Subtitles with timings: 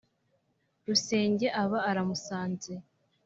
[0.87, 2.73] rusenge aba aramusanze